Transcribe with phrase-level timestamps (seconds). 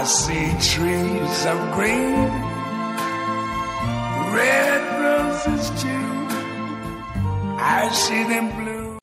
[0.00, 2.14] I see trees of green,
[4.32, 6.26] red roses too.
[7.58, 8.98] I see them blue.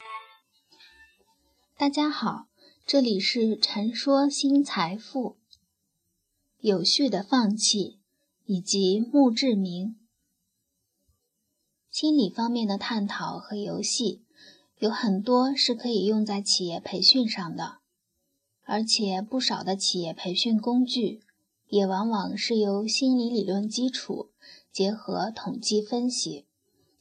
[1.78, 2.48] 大家好，
[2.84, 5.38] 这里是陈说新财富，
[6.62, 8.00] 有序的放弃
[8.48, 9.98] 以及墓志铭。
[11.92, 14.26] 心理方面的探讨和游戏
[14.80, 17.77] 有很多是可以用在企业培训上的。
[18.70, 21.22] 而且不少的企业培训工具，
[21.70, 24.32] 也往往是由心理理论基础
[24.74, 26.46] 结合统计分析，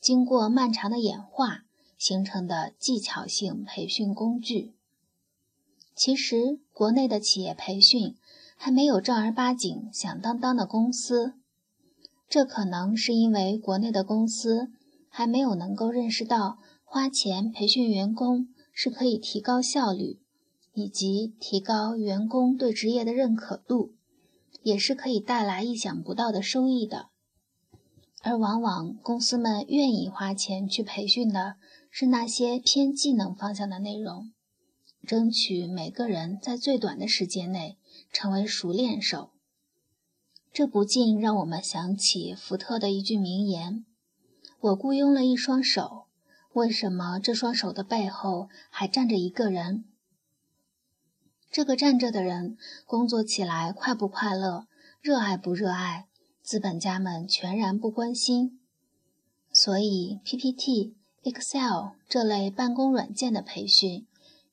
[0.01, 1.65] 经过漫长的演化
[1.99, 4.75] 形成的技巧性培训工具。
[5.97, 8.15] 其实，国内的企业培训
[8.57, 11.35] 还没有正儿八经、响当当的公司，
[12.29, 14.71] 这可能是因为国内的公司
[15.09, 20.21] 还没有能够认识到花钱培训员工是可以提高效率。
[20.77, 23.95] 以及提高员工对职业的认可度，
[24.63, 27.09] 也是可以带来意想不到的收益的。
[28.21, 31.57] 而往往公司们愿意花钱去培训的
[31.91, 34.33] 是那些偏技能方向的内容，
[35.07, 37.79] 争取每个人在最短的时间内
[38.13, 39.31] 成为熟练手。
[40.53, 43.87] 这不禁让我们想起福特的一句名言
[44.61, 46.05] ：“我雇佣了一双手，
[46.53, 49.87] 为什么这双手的背后还站着一个人？”
[51.57, 54.67] 这个站着的人工作起来快不快乐，
[55.01, 56.07] 热爱不热爱，
[56.43, 58.61] 资本家们全然不关心。
[59.51, 64.07] 所以，PPT、Excel 这类办公软件的培训，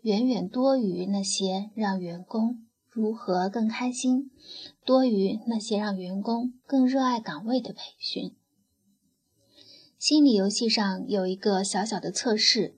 [0.03, 4.31] 远远多于那些让员工如何更开心，
[4.85, 8.33] 多于那些让员工更热爱岗位的培训。
[9.99, 12.77] 心理游戏上有一个小小的测试。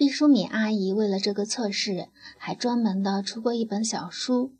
[0.00, 4.54] 毕淑敏阿姨为了这个测试，还专门的出过一本小书。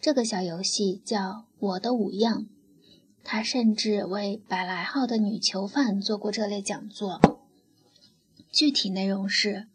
[0.00, 1.18] 这个小游戏叫
[1.58, 2.44] 《我的五样》，
[3.22, 7.20] 她甚至为百来号的女囚犯做过这类讲座。
[8.50, 9.66] 具体内容是：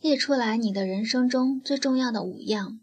[0.00, 2.80] 列出来你的人生中最重要的五样，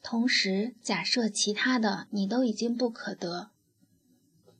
[0.00, 3.50] 同时假设其他的你都已经不可得。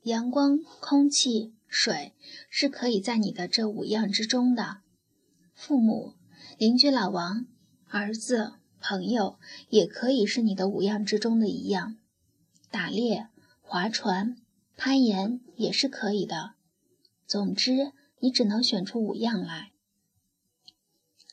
[0.03, 2.15] 阳光、空气、水
[2.51, 4.79] 是可以在你的这五样之中的。
[5.55, 6.18] 父母。
[6.59, 7.47] 邻居老王、
[7.87, 9.39] 儿子、朋友
[9.69, 11.97] 也可以是你的五样之中的一样。
[12.69, 13.29] 打猎、
[13.63, 14.37] 划船、
[14.77, 16.55] 攀岩也是可以的。
[17.29, 19.71] 总之，你只能选出五样来。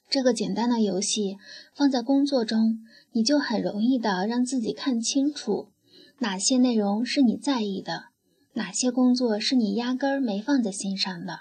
[0.07, 1.39] 这个简单的游戏
[1.73, 5.71] 放在工作中，你就很容易的让自己看清楚
[6.19, 8.09] 哪些内容是你在意的，
[8.53, 11.39] 哪些工作是你压根儿没放在心上的。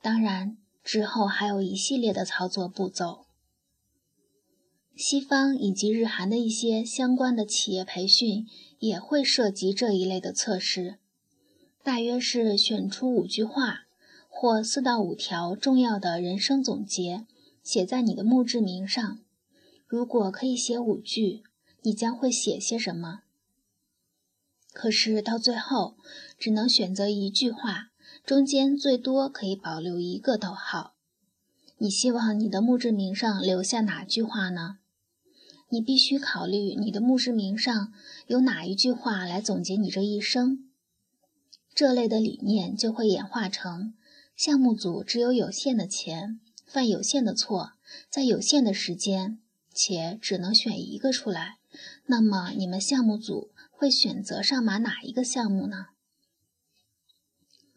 [0.00, 0.56] 当然。
[0.84, 3.24] 之后还有一系列的操作步骤。
[4.94, 8.46] 西方以及日韩的一些相关的企业培训
[8.78, 10.98] 也会涉及这一类的测试，
[11.82, 13.86] 大约是选出五句话
[14.28, 17.26] 或四到五条重要的人生总结，
[17.62, 19.18] 写在你的墓志铭上。
[19.86, 21.42] 如果可以写五句，
[21.82, 23.22] 你将会写些什么？
[24.72, 25.96] 可是到最后
[26.38, 27.90] 只能选择一句话。
[28.24, 30.94] 中间最多可以保留一个逗号。
[31.76, 34.78] 你希望你的墓志铭上留下哪句话呢？
[35.68, 37.92] 你必须考虑你的墓志铭上
[38.26, 40.70] 有哪一句话来总结你这一生。
[41.74, 43.92] 这类的理念就会演化成：
[44.34, 47.72] 项目组只有有限的钱，犯有限的错，
[48.08, 49.38] 在有限的时间，
[49.74, 51.58] 且只能选一个出来。
[52.06, 55.88] 那么你们项目组会选择上马哪一个项目呢？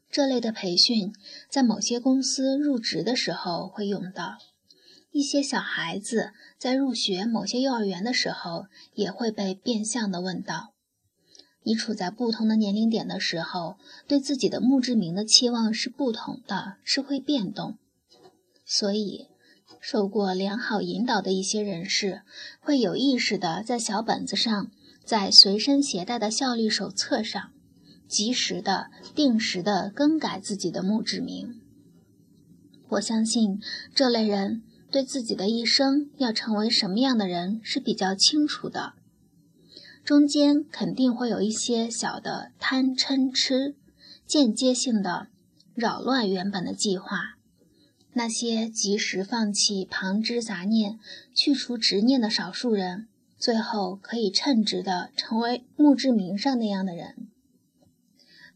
[0.09, 1.13] 这类的培训
[1.50, 4.38] 在某些公司入职的时候会用到，
[5.12, 10.73] 一些小孩子在入学某些幼儿园的时候也会被变相的问到。
[11.63, 17.78] 你处在不同的年龄点的时候，对自己的墓志铭的期望是不同的，是会变动。
[18.66, 19.28] 所以，
[19.81, 22.21] 受过良好引导的一些人士
[22.62, 24.71] 会有意识的在小本子上，
[25.04, 27.51] 在随身携带的效率手册上。
[28.07, 31.59] 及时的、定时的更改自己的墓志铭。
[32.89, 33.62] 我相信
[33.94, 38.94] 这类人对自己的一生要成为什么样的人是比较清楚的。
[40.04, 43.75] 中间肯定会有一些小的贪嗔痴，
[44.25, 45.27] 间接性的
[45.75, 47.36] 扰乱原本的计划。
[48.13, 50.98] 那些及时放弃旁枝杂念、
[51.33, 53.07] 去除执念的少数人，
[53.38, 57.27] 最后可以称职的成为墓志铭上那样的人。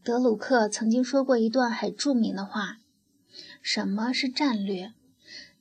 [0.04, 2.78] 德鲁克曾经说过一段很著名的话
[3.62, 4.92] ：“什么是战略？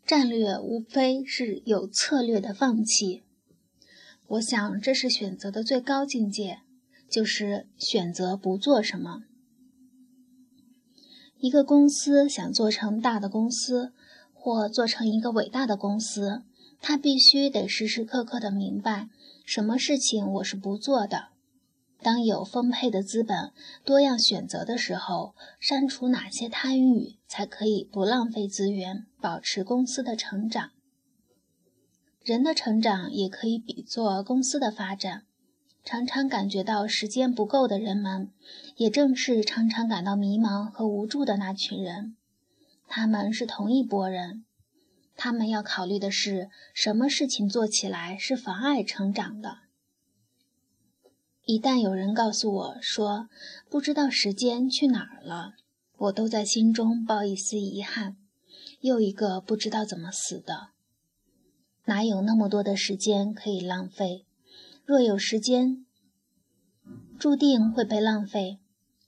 [0.04, 3.22] 战略无非是有策略的放弃。
[4.26, 6.62] 我想这是选择的最高境界，
[7.08, 9.22] 就是选择不做什么。
[11.38, 13.92] 一个公司想做成大的公司，
[14.34, 16.42] 或做成一个伟大的公司，
[16.82, 19.08] 他必须得时时刻刻的明白，
[19.46, 21.31] 什么事情我是不做的。
[22.04, 23.52] 当有丰沛的资本、
[23.86, 30.72] 多样选择的时候，删除哪些贪欲，才可以不浪费资源，保持公司的成长？
[32.24, 35.24] 人的成长也可以比作公司的发展。
[35.84, 38.30] 常常感觉到时间不够的人们，
[38.78, 42.16] 也正是常常感到迷茫和无助的那群人。
[42.88, 44.46] 他们是同一拨人，
[45.16, 49.58] 他们要考虑的是什么事情做起来是妨碍成长的。
[51.52, 53.28] 一旦有人告诉我说
[53.70, 55.56] 不知道时间去哪儿了，
[55.98, 58.16] 我都在心中抱一丝遗憾。
[58.80, 60.70] 又一个不知道怎么死的，
[61.88, 64.26] 哪有那么多的时间可以浪费？
[64.86, 65.86] 若有时间，
[67.20, 68.60] 注定会被浪费。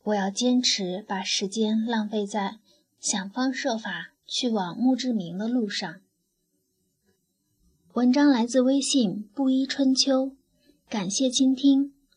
[0.04, 2.60] 我要坚持把时间浪费在
[3.00, 6.02] 想方设法去往墓志铭的路上。
[7.94, 10.34] 文章来自微信布衣春秋，
[10.90, 11.93] 感谢倾听，